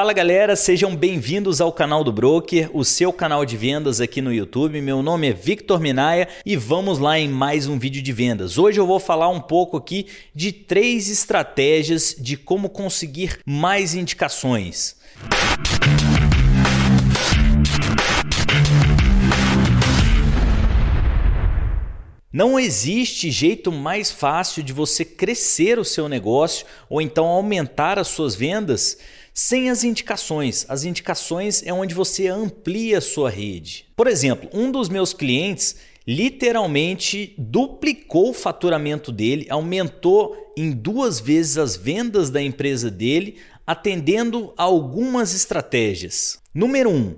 [0.00, 4.32] Fala galera, sejam bem-vindos ao canal do Broker, o seu canal de vendas aqui no
[4.32, 4.80] YouTube.
[4.80, 8.56] Meu nome é Victor Minaya e vamos lá em mais um vídeo de vendas.
[8.56, 14.96] Hoje eu vou falar um pouco aqui de três estratégias de como conseguir mais indicações.
[22.32, 28.06] Não existe jeito mais fácil de você crescer o seu negócio ou então aumentar as
[28.06, 28.98] suas vendas
[29.34, 30.64] sem as indicações.
[30.68, 33.86] As indicações é onde você amplia a sua rede.
[33.96, 35.74] Por exemplo, um dos meus clientes
[36.06, 44.54] literalmente duplicou o faturamento dele, aumentou em duas vezes as vendas da empresa dele, atendendo
[44.56, 46.38] a algumas estratégias.
[46.54, 47.16] Número 1, um,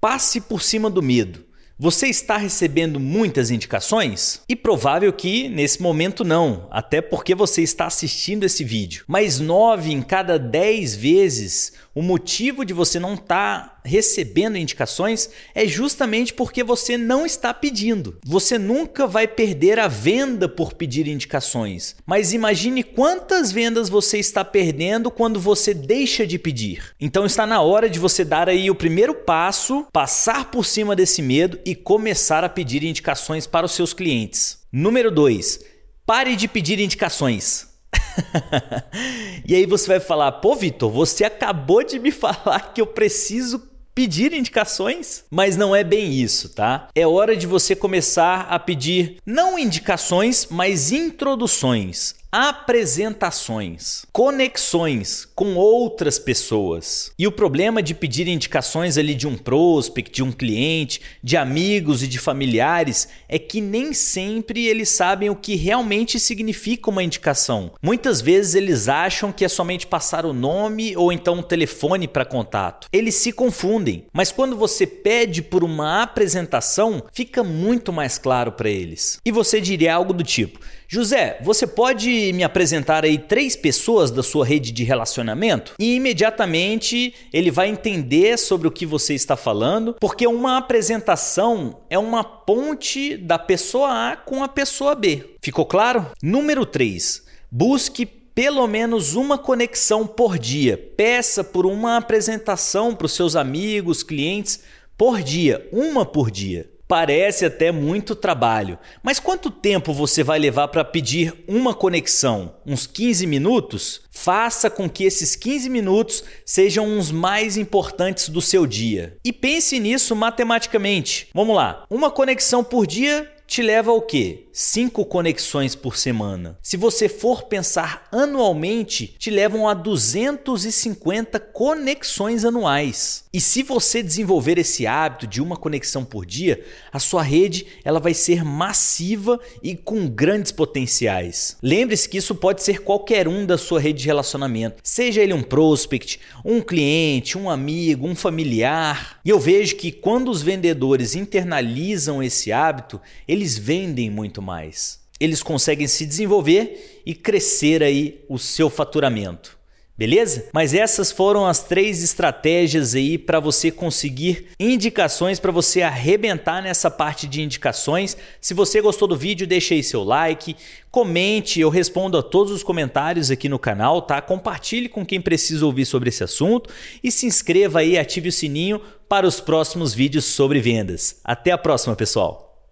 [0.00, 1.51] passe por cima do medo.
[1.82, 4.40] Você está recebendo muitas indicações?
[4.48, 9.04] E provável que nesse momento não, até porque você está assistindo esse vídeo.
[9.08, 15.30] Mas 9 em cada 10 vezes o motivo de você não estar tá recebendo indicações
[15.54, 18.18] é justamente porque você não está pedindo.
[18.24, 24.44] Você nunca vai perder a venda por pedir indicações, mas imagine quantas vendas você está
[24.44, 26.92] perdendo quando você deixa de pedir.
[27.00, 31.22] Então está na hora de você dar aí o primeiro passo, passar por cima desse
[31.22, 34.58] medo e começar a pedir indicações para os seus clientes.
[34.72, 35.60] Número 2.
[36.06, 37.68] Pare de pedir indicações.
[39.46, 43.58] e aí você vai falar: pô, Vitor, você acabou de me falar que eu preciso
[43.94, 46.88] pedir indicações, mas não é bem isso, tá?
[46.94, 56.18] É hora de você começar a pedir não indicações, mas introduções apresentações, conexões com outras
[56.18, 57.12] pessoas.
[57.18, 62.02] E o problema de pedir indicações ali de um prospect, de um cliente, de amigos
[62.02, 67.72] e de familiares é que nem sempre eles sabem o que realmente significa uma indicação.
[67.82, 72.24] Muitas vezes eles acham que é somente passar o nome ou então um telefone para
[72.24, 72.88] contato.
[72.90, 78.70] Eles se confundem, mas quando você pede por uma apresentação, fica muito mais claro para
[78.70, 79.18] eles.
[79.22, 80.58] E você diria algo do tipo:
[80.94, 85.72] José, você pode me apresentar aí três pessoas da sua rede de relacionamento?
[85.78, 91.98] E imediatamente ele vai entender sobre o que você está falando, porque uma apresentação é
[91.98, 95.30] uma ponte da pessoa A com a pessoa B.
[95.40, 96.08] Ficou claro?
[96.22, 97.22] Número 3.
[97.50, 100.76] Busque pelo menos uma conexão por dia.
[100.76, 104.60] Peça por uma apresentação para os seus amigos, clientes
[104.98, 106.70] por dia, uma por dia.
[106.86, 112.54] Parece até muito trabalho, mas quanto tempo você vai levar para pedir uma conexão?
[112.66, 114.02] Uns 15 minutos?
[114.10, 119.16] Faça com que esses 15 minutos sejam os mais importantes do seu dia.
[119.24, 121.28] E pense nisso matematicamente.
[121.32, 124.46] Vamos lá, uma conexão por dia te leva ao quê?
[124.50, 126.58] 5 conexões por semana.
[126.62, 133.24] Se você for pensar anualmente, te levam a 250 conexões anuais.
[133.32, 137.98] E se você desenvolver esse hábito de uma conexão por dia, a sua rede ela
[138.00, 141.56] vai ser massiva e com grandes potenciais.
[141.62, 145.42] Lembre-se que isso pode ser qualquer um da sua rede de relacionamento, seja ele um
[145.42, 149.18] prospect, um cliente, um amigo, um familiar.
[149.24, 155.00] E eu vejo que quando os vendedores internalizam esse hábito, eles eles vendem muito mais.
[155.18, 159.58] Eles conseguem se desenvolver e crescer aí o seu faturamento.
[159.98, 160.48] Beleza?
[160.52, 166.90] Mas essas foram as três estratégias aí para você conseguir indicações, para você arrebentar nessa
[166.90, 168.16] parte de indicações.
[168.40, 170.56] Se você gostou do vídeo, deixe aí seu like,
[170.90, 174.20] comente, eu respondo a todos os comentários aqui no canal, tá?
[174.22, 176.70] Compartilhe com quem precisa ouvir sobre esse assunto
[177.02, 181.20] e se inscreva aí, ative o sininho para os próximos vídeos sobre vendas.
[181.22, 182.51] Até a próxima, pessoal!